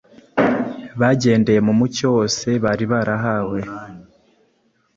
[0.99, 3.59] bagendeye mu mucyo wose bari barahawe;